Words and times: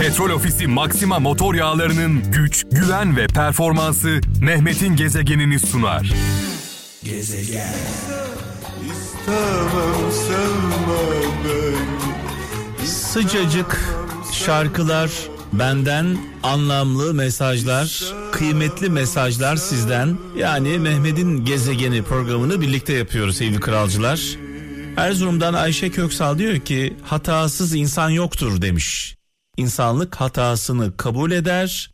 Petrol 0.00 0.30
Ofisi 0.30 0.66
Maxima 0.66 1.18
motor 1.18 1.54
yağlarının 1.54 2.32
güç, 2.32 2.64
güven 2.70 3.16
ve 3.16 3.26
performansı 3.26 4.20
Mehmet'in 4.40 4.96
gezegenini 4.96 5.58
sunar. 5.58 6.12
Gezegen. 7.04 7.74
Sıcacık 12.84 13.80
şarkılar 14.32 15.10
benden 15.52 16.18
anlamlı 16.42 17.14
mesajlar, 17.14 18.14
kıymetli 18.32 18.90
mesajlar 18.90 19.56
sizden. 19.56 20.18
Yani 20.36 20.78
Mehmet'in 20.78 21.44
gezegeni 21.44 22.02
programını 22.02 22.60
birlikte 22.60 22.92
yapıyoruz 22.92 23.36
sevgili 23.36 23.60
kralcılar. 23.60 24.20
Erzurum'dan 24.96 25.54
Ayşe 25.54 25.90
Köksal 25.90 26.38
diyor 26.38 26.58
ki 26.58 26.96
hatasız 27.02 27.74
insan 27.74 28.10
yoktur 28.10 28.62
demiş. 28.62 29.15
İnsanlık 29.56 30.16
hatasını 30.16 30.96
kabul 30.96 31.30
eder 31.30 31.90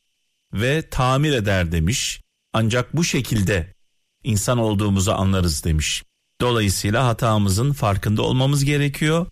ve 0.53 0.89
tamir 0.91 1.33
eder 1.33 1.73
demiş. 1.73 2.21
Ancak 2.53 2.97
bu 2.97 3.05
şekilde 3.05 3.75
insan 4.25 4.59
olduğumuzu 4.59 5.13
anlarız 5.13 5.65
demiş. 5.65 6.03
Dolayısıyla 6.41 7.07
hatamızın 7.07 7.73
farkında 7.73 8.23
olmamız 8.23 8.65
gerekiyor 8.65 9.27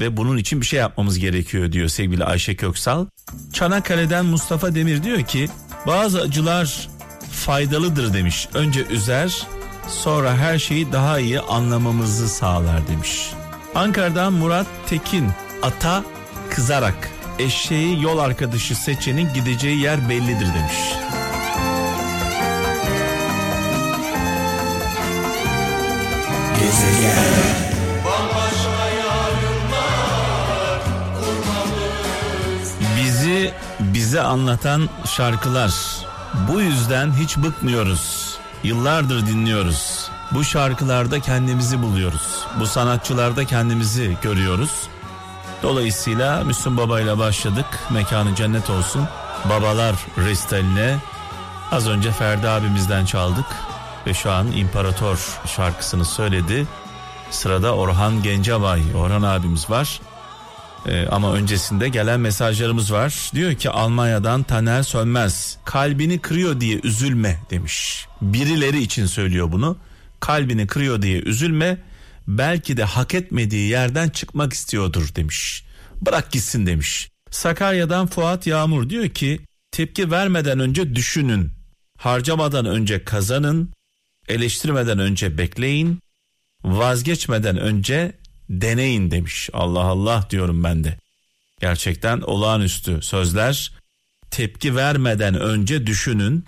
ve 0.00 0.16
bunun 0.16 0.36
için 0.36 0.60
bir 0.60 0.66
şey 0.66 0.80
yapmamız 0.80 1.18
gerekiyor 1.18 1.72
diyor 1.72 1.88
sevgili 1.88 2.24
Ayşe 2.24 2.56
Köksal. 2.56 3.06
Çanakkale'den 3.52 4.26
Mustafa 4.26 4.74
Demir 4.74 5.02
diyor 5.02 5.22
ki 5.22 5.48
bazı 5.86 6.20
acılar 6.20 6.88
faydalıdır 7.32 8.12
demiş. 8.12 8.48
Önce 8.54 8.86
üzer 8.86 9.46
sonra 9.88 10.36
her 10.36 10.58
şeyi 10.58 10.92
daha 10.92 11.20
iyi 11.20 11.40
anlamamızı 11.40 12.28
sağlar 12.28 12.88
demiş. 12.88 13.30
Ankara'dan 13.74 14.32
Murat 14.32 14.66
Tekin 14.86 15.28
ata 15.62 16.04
kızarak 16.50 17.10
eşeği 17.40 18.02
yol 18.02 18.18
arkadaşı 18.18 18.74
seçenin 18.74 19.34
gideceği 19.34 19.80
yer 19.80 20.08
bellidir 20.08 20.46
demiş. 20.54 20.78
Gezegen. 26.60 27.60
Bizi 32.96 33.52
bize 33.80 34.20
anlatan 34.20 34.88
şarkılar. 35.04 35.72
Bu 36.48 36.60
yüzden 36.60 37.12
hiç 37.12 37.36
bıkmıyoruz. 37.36 38.36
Yıllardır 38.62 39.26
dinliyoruz. 39.26 40.10
Bu 40.30 40.44
şarkılarda 40.44 41.20
kendimizi 41.20 41.82
buluyoruz. 41.82 42.44
Bu 42.60 42.66
sanatçılarda 42.66 43.44
kendimizi 43.44 44.16
görüyoruz. 44.22 44.88
Dolayısıyla 45.62 46.44
Müslüm 46.44 46.76
Baba 46.76 47.00
ile 47.00 47.18
başladık. 47.18 47.66
Mekanı 47.90 48.34
cennet 48.34 48.70
olsun. 48.70 49.08
Babalar 49.50 49.96
Restaline. 50.18 50.96
Az 51.70 51.88
önce 51.88 52.12
Ferdi 52.12 52.48
abimizden 52.48 53.04
çaldık. 53.04 53.46
Ve 54.06 54.14
şu 54.14 54.30
an 54.30 54.52
İmparator 54.52 55.38
şarkısını 55.56 56.04
söyledi. 56.04 56.66
Sırada 57.30 57.74
Orhan 57.74 58.22
Gencebay, 58.22 58.82
Orhan 58.96 59.22
abimiz 59.22 59.70
var. 59.70 60.00
Ee, 60.86 61.06
ama 61.06 61.32
öncesinde 61.32 61.88
gelen 61.88 62.20
mesajlarımız 62.20 62.92
var. 62.92 63.30
Diyor 63.34 63.54
ki 63.54 63.70
Almanya'dan 63.70 64.42
Taner 64.42 64.82
Sönmez. 64.82 65.58
Kalbini 65.64 66.18
kırıyor 66.18 66.60
diye 66.60 66.80
üzülme 66.82 67.38
demiş. 67.50 68.06
Birileri 68.22 68.82
için 68.82 69.06
söylüyor 69.06 69.52
bunu. 69.52 69.76
Kalbini 70.20 70.66
kırıyor 70.66 71.02
diye 71.02 71.18
üzülme. 71.18 71.78
Belki 72.38 72.76
de 72.76 72.84
hak 72.84 73.14
etmediği 73.14 73.70
yerden 73.70 74.08
çıkmak 74.08 74.52
istiyordur 74.52 75.14
demiş. 75.16 75.64
Bırak 76.00 76.32
gitsin 76.32 76.66
demiş. 76.66 77.10
Sakarya'dan 77.30 78.06
Fuat 78.06 78.46
Yağmur 78.46 78.90
diyor 78.90 79.08
ki 79.08 79.40
tepki 79.70 80.10
vermeden 80.10 80.60
önce 80.60 80.94
düşünün. 80.94 81.50
Harcamadan 81.98 82.66
önce 82.66 83.04
kazanın. 83.04 83.70
Eleştirmeden 84.28 84.98
önce 84.98 85.38
bekleyin. 85.38 86.00
Vazgeçmeden 86.64 87.56
önce 87.58 88.12
deneyin 88.50 89.10
demiş. 89.10 89.50
Allah 89.52 89.84
Allah 89.84 90.26
diyorum 90.30 90.64
ben 90.64 90.84
de. 90.84 90.98
Gerçekten 91.60 92.20
olağanüstü 92.20 93.02
sözler. 93.02 93.72
Tepki 94.30 94.76
vermeden 94.76 95.34
önce 95.34 95.86
düşünün. 95.86 96.44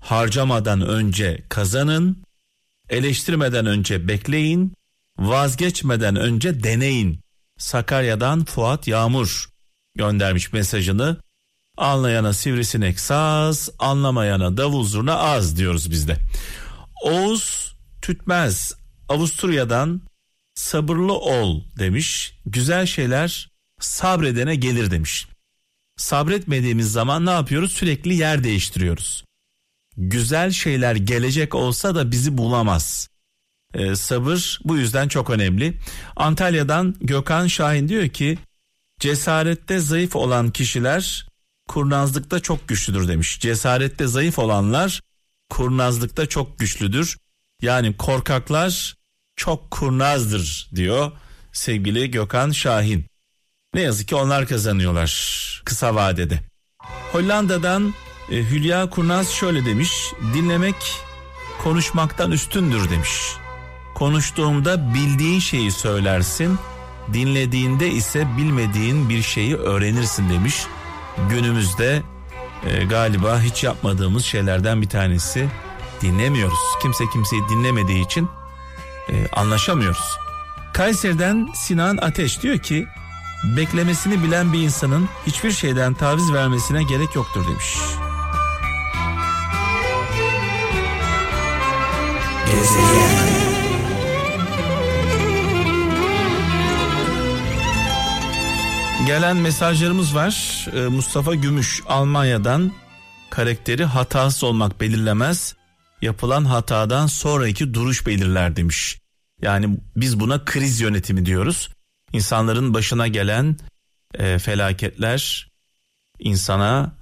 Harcamadan 0.00 0.80
önce 0.80 1.42
kazanın. 1.48 2.22
Eleştirmeden 2.88 3.66
önce 3.66 4.08
bekleyin. 4.08 4.74
Vazgeçmeden 5.18 6.16
önce 6.16 6.62
deneyin. 6.62 7.20
Sakarya'dan 7.58 8.44
Fuat 8.44 8.88
Yağmur 8.88 9.48
göndermiş 9.94 10.52
mesajını. 10.52 11.16
Anlayana 11.76 12.32
sivrisinek 12.32 13.00
saz, 13.00 13.70
anlamayana 13.78 14.56
davul 14.56 14.84
zurna 14.84 15.14
az 15.16 15.56
diyoruz 15.56 15.90
biz 15.90 16.08
de. 16.08 16.16
Oğuz 17.02 17.74
Tütmez 18.02 18.74
Avusturya'dan 19.08 20.00
sabırlı 20.54 21.12
ol 21.12 21.62
demiş. 21.78 22.38
Güzel 22.46 22.86
şeyler 22.86 23.50
sabredene 23.80 24.54
gelir 24.54 24.90
demiş. 24.90 25.26
Sabretmediğimiz 25.96 26.92
zaman 26.92 27.26
ne 27.26 27.30
yapıyoruz? 27.30 27.72
Sürekli 27.72 28.14
yer 28.14 28.44
değiştiriyoruz. 28.44 29.24
Güzel 29.96 30.50
şeyler 30.50 30.96
gelecek 30.96 31.54
olsa 31.54 31.94
da 31.94 32.10
bizi 32.10 32.38
bulamaz. 32.38 33.08
Ee, 33.74 33.96
sabır 33.96 34.60
bu 34.64 34.76
yüzden 34.76 35.08
çok 35.08 35.30
önemli. 35.30 35.74
Antalya'dan 36.16 36.94
Gökhan 37.00 37.46
Şahin 37.46 37.88
diyor 37.88 38.08
ki 38.08 38.38
cesarette 39.00 39.78
zayıf 39.78 40.16
olan 40.16 40.50
kişiler 40.50 41.26
kurnazlıkta 41.68 42.40
çok 42.40 42.68
güçlüdür 42.68 43.08
demiş. 43.08 43.40
Cesarette 43.40 44.06
zayıf 44.06 44.38
olanlar 44.38 45.00
kurnazlıkta 45.50 46.26
çok 46.26 46.58
güçlüdür. 46.58 47.16
Yani 47.62 47.96
korkaklar 47.96 48.94
çok 49.36 49.70
kurnazdır 49.70 50.70
diyor 50.74 51.12
sevgili 51.52 52.10
Gökhan 52.10 52.50
Şahin. 52.50 53.06
Ne 53.74 53.80
yazık 53.80 54.08
ki 54.08 54.14
onlar 54.14 54.46
kazanıyorlar 54.46 55.10
kısa 55.64 55.94
vadede. 55.94 56.40
Hollanda'dan 57.12 57.94
e, 58.30 58.36
Hülya 58.36 58.90
Kurnaz 58.90 59.30
şöyle 59.30 59.64
demiş. 59.64 59.92
Dinlemek 60.34 60.76
konuşmaktan 61.62 62.32
üstündür 62.32 62.90
demiş. 62.90 63.10
Konuştuğumda 63.94 64.94
bildiğin 64.94 65.40
şeyi 65.40 65.72
söylersin. 65.72 66.58
Dinlediğinde 67.12 67.88
ise 67.88 68.28
bilmediğin 68.36 69.08
bir 69.08 69.22
şeyi 69.22 69.56
öğrenirsin 69.56 70.30
demiş. 70.30 70.66
Günümüzde 71.30 72.02
e, 72.66 72.84
galiba 72.84 73.40
hiç 73.40 73.64
yapmadığımız 73.64 74.24
şeylerden 74.24 74.82
bir 74.82 74.88
tanesi 74.88 75.48
dinlemiyoruz. 76.02 76.58
Kimse 76.82 77.04
kimseyi 77.12 77.42
dinlemediği 77.48 78.04
için 78.04 78.28
e, 79.08 79.28
anlaşamıyoruz. 79.32 80.18
Kayseri'den 80.72 81.48
Sinan 81.54 81.96
Ateş 81.96 82.42
diyor 82.42 82.58
ki 82.58 82.86
beklemesini 83.56 84.22
bilen 84.22 84.52
bir 84.52 84.60
insanın 84.60 85.08
hiçbir 85.26 85.52
şeyden 85.52 85.94
taviz 85.94 86.32
vermesine 86.32 86.82
gerek 86.82 87.14
yoktur 87.14 87.44
demiş. 87.48 87.76
Gezegen. 92.46 93.33
Gelen 99.06 99.36
mesajlarımız 99.36 100.14
var. 100.14 100.66
Ee, 100.72 100.80
Mustafa 100.80 101.34
Gümüş 101.34 101.82
Almanya'dan 101.88 102.72
karakteri 103.30 103.84
hatasız 103.84 104.44
olmak 104.44 104.80
belirlemez. 104.80 105.56
Yapılan 106.02 106.44
hatadan 106.44 107.06
sonraki 107.06 107.74
duruş 107.74 108.06
belirler 108.06 108.56
demiş. 108.56 108.98
Yani 109.42 109.78
biz 109.96 110.20
buna 110.20 110.44
kriz 110.44 110.80
yönetimi 110.80 111.26
diyoruz. 111.26 111.70
İnsanların 112.12 112.74
başına 112.74 113.08
gelen 113.08 113.56
e, 114.14 114.38
felaketler 114.38 115.50
insana 116.18 116.94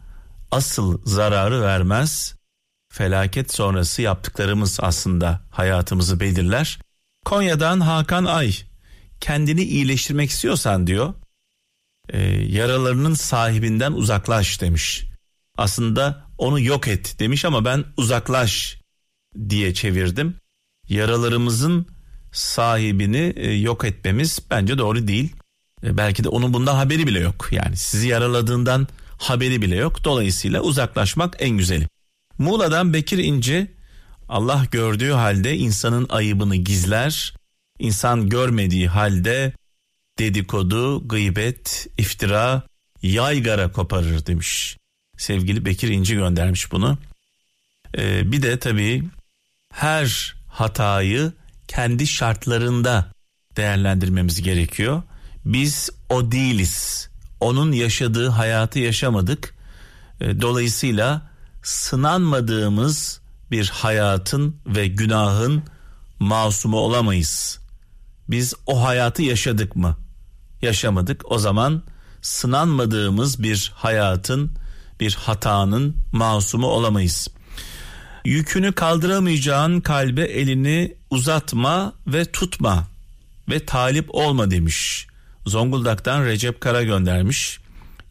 asıl 0.50 1.06
zararı 1.06 1.62
vermez. 1.62 2.34
Felaket 2.92 3.54
sonrası 3.54 4.02
yaptıklarımız 4.02 4.78
aslında 4.82 5.40
hayatımızı 5.50 6.20
belirler. 6.20 6.78
Konya'dan 7.24 7.80
Hakan 7.80 8.24
Ay 8.24 8.54
kendini 9.20 9.62
iyileştirmek 9.62 10.30
istiyorsan 10.30 10.86
diyor 10.86 11.14
e, 12.08 12.22
yaralarının 12.46 13.14
sahibinden 13.14 13.92
uzaklaş 13.92 14.60
demiş. 14.60 15.04
Aslında 15.56 16.26
onu 16.38 16.60
yok 16.60 16.88
et 16.88 17.16
demiş 17.18 17.44
ama 17.44 17.64
ben 17.64 17.84
uzaklaş 17.96 18.80
diye 19.48 19.74
çevirdim. 19.74 20.34
Yaralarımızın 20.88 21.86
sahibini 22.32 23.32
e, 23.36 23.52
yok 23.52 23.84
etmemiz 23.84 24.38
bence 24.50 24.78
doğru 24.78 25.08
değil. 25.08 25.32
E, 25.84 25.96
belki 25.96 26.24
de 26.24 26.28
onun 26.28 26.54
bundan 26.54 26.74
haberi 26.74 27.06
bile 27.06 27.20
yok. 27.20 27.48
Yani 27.52 27.76
sizi 27.76 28.08
yaraladığından 28.08 28.88
haberi 29.18 29.62
bile 29.62 29.76
yok. 29.76 30.04
Dolayısıyla 30.04 30.60
uzaklaşmak 30.60 31.36
en 31.38 31.50
güzeli. 31.50 31.88
Muğla'dan 32.38 32.92
Bekir 32.92 33.18
İnci 33.18 33.72
Allah 34.28 34.66
gördüğü 34.70 35.10
halde 35.10 35.56
insanın 35.56 36.06
ayıbını 36.08 36.56
gizler. 36.56 37.34
İnsan 37.78 38.28
görmediği 38.28 38.88
halde 38.88 39.52
dedikodu, 40.18 41.08
gıybet, 41.08 41.86
iftira 41.98 42.62
yaygara 43.02 43.72
koparır 43.72 44.26
demiş. 44.26 44.76
Sevgili 45.16 45.64
Bekir 45.64 45.88
İnci 45.88 46.14
göndermiş 46.14 46.72
bunu. 46.72 46.98
Ee, 47.98 48.32
bir 48.32 48.42
de 48.42 48.58
tabii 48.58 49.04
her 49.72 50.34
hatayı 50.48 51.32
kendi 51.68 52.06
şartlarında 52.06 53.12
değerlendirmemiz 53.56 54.42
gerekiyor. 54.42 55.02
Biz 55.44 55.90
o 56.08 56.32
değiliz. 56.32 57.08
Onun 57.40 57.72
yaşadığı 57.72 58.28
hayatı 58.28 58.78
yaşamadık. 58.78 59.54
Ee, 60.20 60.40
dolayısıyla 60.40 61.30
sınanmadığımız 61.62 63.20
bir 63.50 63.68
hayatın 63.68 64.56
ve 64.66 64.88
günahın 64.88 65.62
masumu 66.18 66.76
olamayız. 66.76 67.61
Biz 68.32 68.54
o 68.66 68.84
hayatı 68.84 69.22
yaşadık 69.22 69.76
mı? 69.76 69.96
Yaşamadık. 70.62 71.32
O 71.32 71.38
zaman 71.38 71.82
sınanmadığımız 72.22 73.42
bir 73.42 73.72
hayatın, 73.74 74.50
bir 75.00 75.14
hatanın 75.14 75.96
masumu 76.12 76.66
olamayız. 76.66 77.28
Yükünü 78.24 78.72
kaldıramayacağın 78.72 79.80
kalbe 79.80 80.22
elini 80.22 80.96
uzatma 81.10 81.92
ve 82.06 82.24
tutma 82.24 82.86
ve 83.50 83.66
talip 83.66 84.14
olma 84.14 84.50
demiş. 84.50 85.06
Zonguldak'tan 85.46 86.24
Recep 86.24 86.60
Kara 86.60 86.82
göndermiş. 86.82 87.58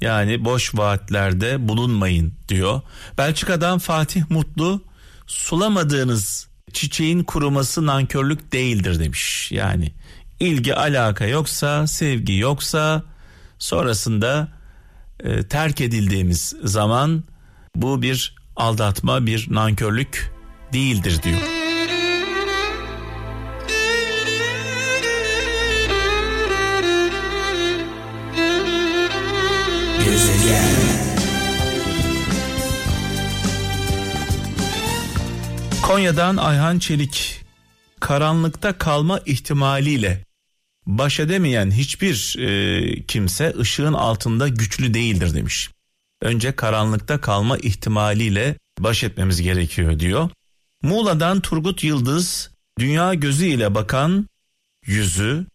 Yani 0.02 0.46
boş 0.46 0.76
vaatlerde 0.76 1.68
bulunmayın 1.68 2.34
diyor. 2.48 2.82
Belçika'dan 3.18 3.80
Fatih 3.80 4.24
Mutlu 4.30 4.82
sulamadığınız 5.28 6.51
çiçeğin 6.74 7.24
kuruması 7.24 7.86
nankörlük 7.86 8.54
değildir 8.54 9.00
demiş. 9.00 9.52
Yani 9.52 9.92
ilgi 10.40 10.76
alaka 10.76 11.26
yoksa 11.26 11.88
sevgi 11.88 12.38
yoksa 12.38 13.04
sonrasında 13.60 14.48
e, 15.20 15.44
terk 15.44 15.82
edildiğimiz 15.82 16.56
zaman 16.64 17.24
bu 17.76 18.02
bir 18.02 18.36
aldatma 18.56 19.26
bir 19.26 19.48
nankörlük 19.50 20.32
değildir 20.74 21.24
diyor. 21.24 21.61
Konya'dan 35.92 36.38
Ayhan 36.38 36.80
Çelik 36.80 37.42
karanlıkta 38.00 38.78
kalma 38.78 39.20
ihtimaliyle 39.26 40.26
baş 40.86 41.20
edemeyen 41.20 41.72
hiçbir 41.72 42.36
e, 42.40 43.06
kimse 43.06 43.54
ışığın 43.60 43.94
altında 43.94 44.48
güçlü 44.48 44.94
değildir 44.94 45.34
demiş. 45.34 45.70
Önce 46.22 46.56
karanlıkta 46.56 47.22
kalma 47.22 47.58
ihtimaliyle 47.58 48.56
baş 48.80 49.04
etmemiz 49.04 49.42
gerekiyor 49.42 50.00
diyor. 50.00 50.30
Muğla'dan 50.84 51.42
Turgut 51.42 51.84
Yıldız 51.84 52.52
dünya 52.80 53.14
gözü 53.14 53.46
ile 53.46 53.76
bakan 53.76 54.28
yüzü, 54.86 55.46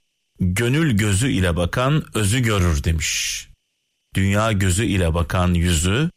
gönül 0.40 0.96
gözü 0.96 1.30
ile 1.30 1.56
bakan 1.56 2.04
özü 2.14 2.40
görür 2.40 2.84
demiş. 2.84 3.48
Dünya 4.14 4.52
gözü 4.52 4.84
ile 4.84 5.14
bakan 5.14 5.54
yüzü, 5.54 6.10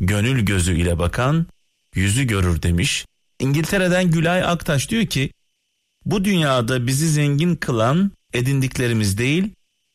gönül 0.00 0.44
gözü 0.44 0.76
ile 0.76 0.98
bakan 0.98 1.46
yüzü 1.94 2.24
görür 2.24 2.62
demiş. 2.62 3.04
İngiltere'den 3.40 4.10
Gülay 4.10 4.44
Aktaş 4.44 4.90
diyor 4.90 5.06
ki 5.06 5.30
bu 6.04 6.24
dünyada 6.24 6.86
bizi 6.86 7.08
zengin 7.08 7.56
kılan 7.56 8.12
edindiklerimiz 8.32 9.18
değil 9.18 9.54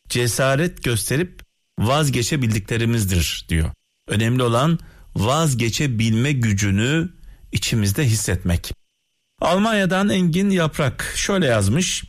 cesaret 0.10 0.84
gösterip 0.84 1.42
vazgeçebildiklerimizdir 1.80 3.46
diyor. 3.50 3.72
Önemli 4.08 4.44
olan 4.44 4.80
vazgeçebilme 5.16 6.32
gücünü 6.32 7.10
içimizde 7.52 8.06
hissetmek. 8.06 8.72
Almanya'dan 9.42 10.10
Engin 10.10 10.50
Yaprak 10.50 11.14
şöyle 11.16 11.46
yazmış. 11.46 12.04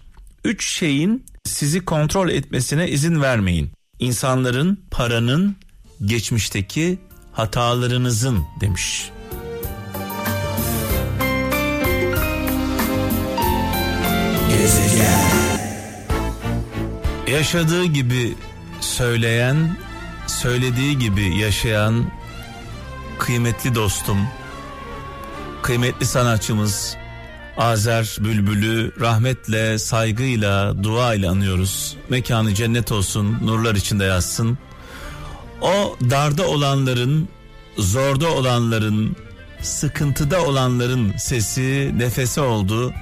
Üç 0.44 0.68
şeyin 0.68 1.26
sizi 1.44 1.84
kontrol 1.84 2.28
etmesine 2.28 2.90
izin 2.90 3.22
vermeyin. 3.22 3.70
İnsanların, 3.98 4.84
paranın, 4.90 5.56
geçmişteki 6.04 6.98
hatalarınızın 7.32 8.44
demiş. 8.60 9.10
Yaşadığı 17.26 17.84
gibi 17.84 18.34
söyleyen, 18.80 19.76
söylediği 20.26 20.98
gibi 20.98 21.38
yaşayan 21.38 22.10
kıymetli 23.18 23.74
dostum, 23.74 24.18
kıymetli 25.62 26.06
sanatçımız 26.06 26.96
Azer 27.56 28.16
Bülbül'ü 28.20 28.92
rahmetle, 29.00 29.78
saygıyla, 29.78 30.82
duayla 30.82 31.30
anıyoruz. 31.30 31.96
Mekanı 32.08 32.54
cennet 32.54 32.92
olsun, 32.92 33.38
nurlar 33.42 33.74
içinde 33.74 34.04
yatsın. 34.04 34.58
O 35.60 35.96
darda 36.10 36.48
olanların, 36.48 37.28
zorda 37.78 38.32
olanların, 38.32 39.16
sıkıntıda 39.62 40.44
olanların 40.44 41.16
sesi, 41.16 41.92
nefesi 41.96 42.40
oldu. 42.40 42.94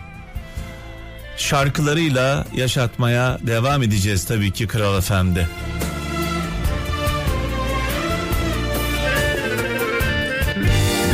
Şarkılarıyla 1.36 2.46
yaşatmaya 2.54 3.38
devam 3.42 3.82
edeceğiz 3.82 4.24
tabii 4.24 4.50
ki 4.50 4.66
Kral 4.66 4.98
Efendi. 4.98 5.48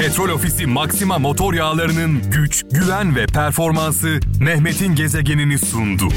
Petrol 0.00 0.28
Ofisi 0.28 0.66
Maxima 0.66 1.18
motor 1.18 1.54
yağlarının 1.54 2.30
güç, 2.30 2.64
güven 2.72 3.16
ve 3.16 3.26
performansı 3.26 4.20
Mehmet'in 4.40 4.94
gezegenini 4.94 5.58
sundu. 5.58 6.08